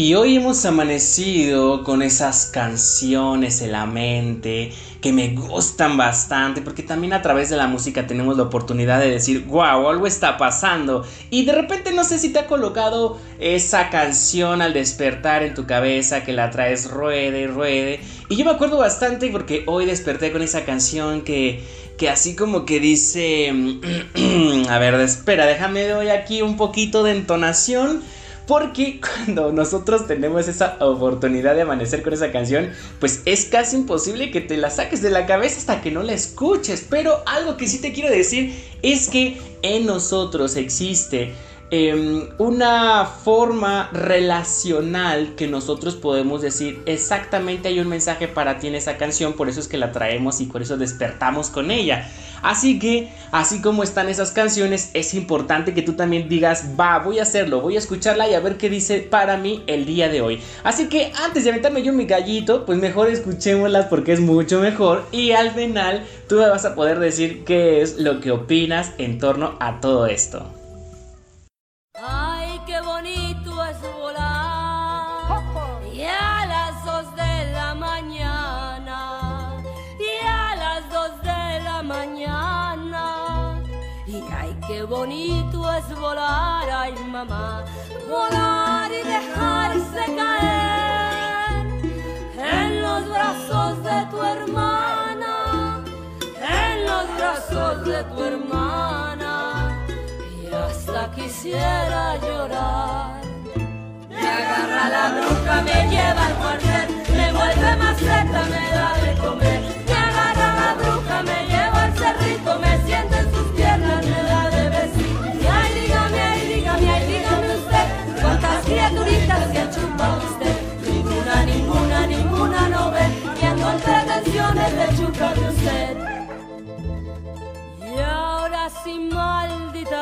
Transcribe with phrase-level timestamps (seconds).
[0.00, 4.72] Y hoy hemos amanecido con esas canciones en la mente
[5.02, 9.10] que me gustan bastante porque también a través de la música tenemos la oportunidad de
[9.10, 11.04] decir, wow, algo está pasando.
[11.28, 15.66] Y de repente no sé si te ha colocado esa canción al despertar en tu
[15.66, 18.00] cabeza que la traes ruede, ruede.
[18.30, 21.62] Y yo me acuerdo bastante porque hoy desperté con esa canción que,
[21.98, 23.52] que así como que dice,
[24.70, 28.00] a ver, espera, déjame doy aquí un poquito de entonación.
[28.50, 34.32] Porque cuando nosotros tenemos esa oportunidad de amanecer con esa canción, pues es casi imposible
[34.32, 36.84] que te la saques de la cabeza hasta que no la escuches.
[36.90, 41.32] Pero algo que sí te quiero decir es que en nosotros existe
[41.72, 48.74] Em, una forma relacional que nosotros podemos decir exactamente hay un mensaje para ti en
[48.74, 52.10] esa canción, por eso es que la traemos y por eso despertamos con ella.
[52.42, 57.20] Así que, así como están esas canciones, es importante que tú también digas, va, voy
[57.20, 60.22] a hacerlo, voy a escucharla y a ver qué dice para mí el día de
[60.22, 60.40] hoy.
[60.64, 65.06] Así que antes de aventarme yo mi gallito, pues mejor escuchémoslas porque es mucho mejor
[65.12, 69.18] y al final tú me vas a poder decir qué es lo que opinas en
[69.20, 70.59] torno a todo esto.
[84.90, 87.64] Bonito es volar, ay mamá,
[88.08, 91.66] volar y dejarse caer
[92.36, 95.84] en los brazos de tu hermana,
[96.40, 99.86] en los brazos de tu hermana,
[100.42, 103.20] y hasta quisiera llorar.
[104.08, 109.60] Me agarra la bruja, me lleva al cuartel, me vuelve maceta, me da de comer.
[109.86, 111.49] Me agarra la bruja, me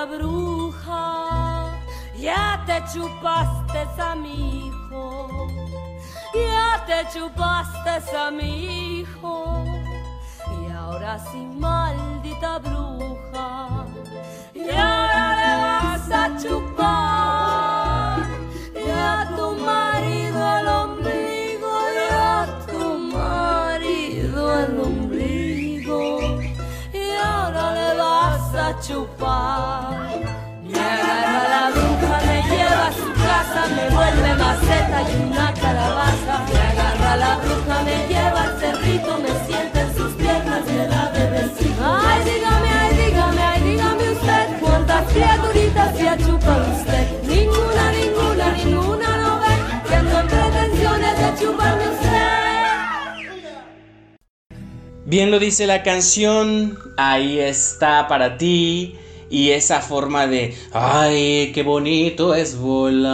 [0.06, 1.72] bruja,
[2.16, 5.28] ya te chupaste a mi hijo.
[6.34, 9.64] Ya te chupaste a mi hijo.
[10.60, 13.86] Y ahora sí, maldita bruja,
[14.54, 17.47] y ahora le vas a chupar
[55.08, 58.94] Bien lo dice la canción, ahí está para ti.
[59.30, 63.08] Y esa forma de, ay, qué bonito es volar.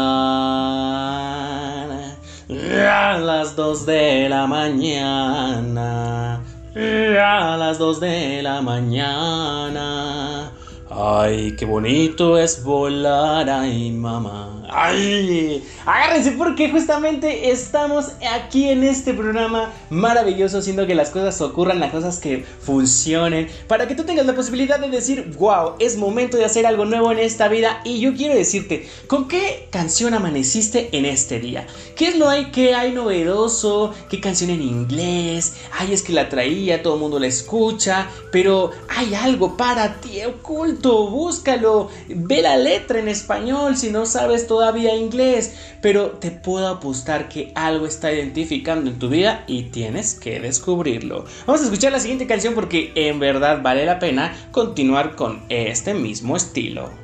[2.51, 6.43] A las dos de la mañana.
[6.75, 10.51] A las dos de la mañana.
[10.91, 14.54] Ay, qué bonito es volar, ay mamá.
[14.77, 21.79] Ay, agárrense porque justamente estamos aquí en este programa maravilloso, haciendo que las cosas ocurran,
[21.79, 26.37] las cosas que funcionen, para que tú tengas la posibilidad de decir, wow, es momento
[26.37, 27.81] de hacer algo nuevo en esta vida.
[27.85, 31.67] Y yo quiero decirte, ¿con qué canción amaneciste en este día?
[31.95, 33.95] ¿Qué es lo hay que hay novedoso?
[34.11, 35.55] ¿Qué canción en inglés?
[35.79, 40.25] Ay, es que la traía, todo el mundo la escucha, pero hay algo para ti
[40.25, 47.29] oculto búscalo, ve la letra en español si no sabes inglés, pero te puedo apostar
[47.29, 51.25] que algo está identificando en tu vida y tienes que descubrirlo.
[51.47, 55.95] Vamos a escuchar la siguiente canción porque en verdad vale la pena continuar con este
[55.95, 57.04] mismo estilo.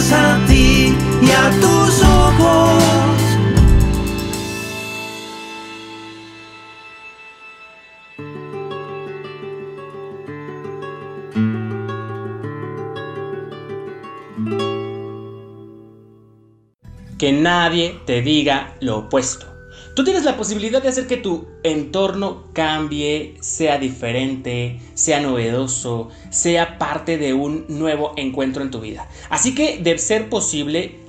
[0.00, 2.82] A ti y a tus ojos.
[17.18, 19.47] Que nadie te diga lo opuesto.
[19.94, 26.78] Tú tienes la posibilidad de hacer que tu entorno cambie, sea diferente, sea novedoso, sea
[26.78, 29.08] parte de un nuevo encuentro en tu vida.
[29.28, 31.00] Así que, de ser posible,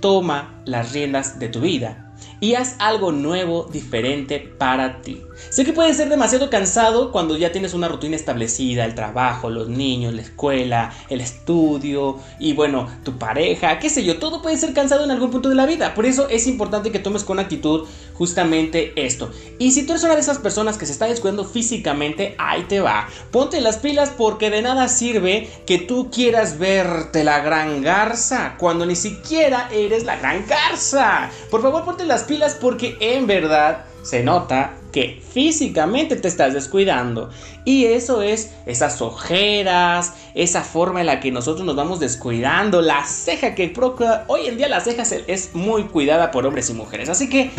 [0.00, 2.06] toma las riendas de tu vida
[2.40, 5.22] y haz algo nuevo, diferente para ti.
[5.50, 9.68] Sé que puede ser demasiado cansado cuando ya tienes una rutina establecida, el trabajo, los
[9.68, 14.72] niños, la escuela, el estudio y bueno, tu pareja, qué sé yo, todo puede ser
[14.72, 15.94] cansado en algún punto de la vida.
[15.94, 19.30] Por eso es importante que tomes con actitud justamente esto.
[19.58, 22.80] Y si tú eres una de esas personas que se está descuidando físicamente, ahí te
[22.80, 23.08] va.
[23.30, 28.86] Ponte las pilas porque de nada sirve que tú quieras verte la gran garza cuando
[28.86, 31.30] ni siquiera eres la gran garza.
[31.50, 37.28] Por favor, ponte las pilas porque en verdad se nota que físicamente te estás descuidando.
[37.66, 43.04] Y eso es esas ojeras, esa forma en la que nosotros nos vamos descuidando, la
[43.04, 43.74] ceja que.
[44.26, 47.10] Hoy en día la ceja es muy cuidada por hombres y mujeres.
[47.10, 47.50] Así que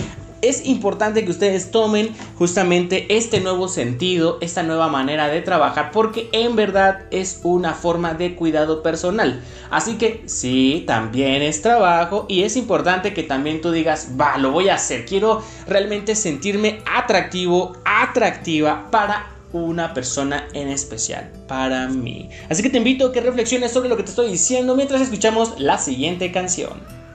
[0.41, 6.29] es importante que ustedes tomen justamente este nuevo sentido, esta nueva manera de trabajar, porque
[6.31, 9.41] en verdad es una forma de cuidado personal.
[9.69, 14.51] Así que sí, también es trabajo y es importante que también tú digas, va, lo
[14.51, 22.29] voy a hacer, quiero realmente sentirme atractivo, atractiva para una persona en especial para mí.
[22.49, 25.59] Así que te invito a que reflexiones sobre lo que te estoy diciendo mientras escuchamos
[25.59, 27.06] la siguiente canción.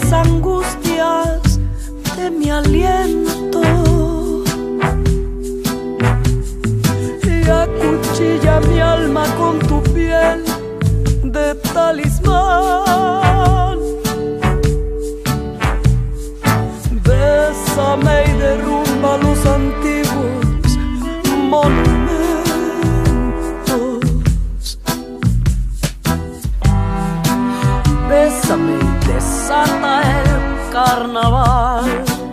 [0.00, 1.58] las angustias
[2.16, 3.62] de mi aliento
[7.24, 10.44] y acuchilla mi alma con tu piel
[11.24, 13.78] de talismán.
[17.02, 19.77] Bésame y derrumba los antiguos
[30.88, 32.27] carnaval.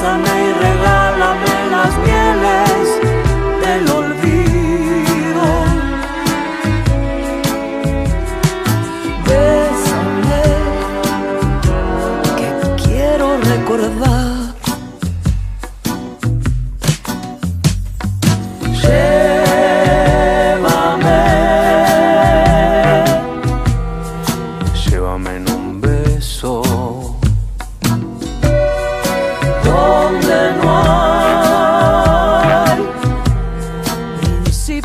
[0.00, 0.77] Bésame y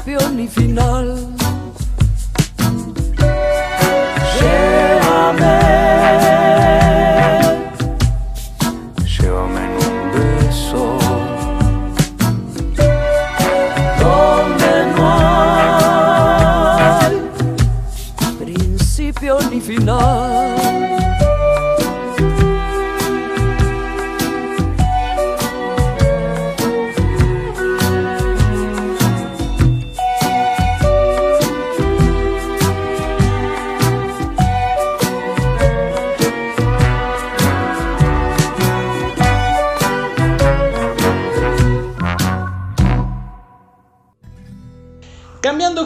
[0.04, 1.43] principio ni final.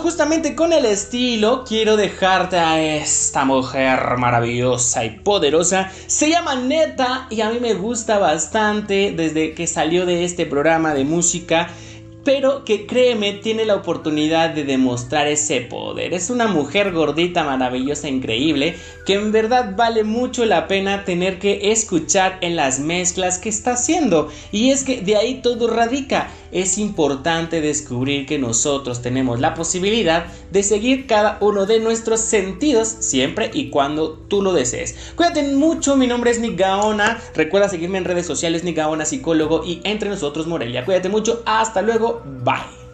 [0.07, 5.91] Justamente con el estilo, quiero dejarte a esta mujer maravillosa y poderosa.
[6.07, 10.93] Se llama Neta y a mí me gusta bastante desde que salió de este programa
[10.93, 11.67] de música.
[12.27, 16.13] Pero que créeme, tiene la oportunidad de demostrar ese poder.
[16.13, 21.71] Es una mujer gordita, maravillosa, increíble, que en verdad vale mucho la pena tener que
[21.71, 24.27] escuchar en las mezclas que está haciendo.
[24.51, 26.29] Y es que de ahí todo radica.
[26.51, 32.87] Es importante descubrir que nosotros tenemos la posibilidad de seguir cada uno de nuestros sentidos
[32.87, 34.95] siempre y cuando tú lo desees.
[35.15, 37.21] Cuídate mucho, mi nombre es Nick Gaona.
[37.35, 40.85] Recuerda seguirme en redes sociales, Nick Gaona, psicólogo y entre nosotros Morelia.
[40.85, 42.86] Cuídate mucho, hasta luego, bye.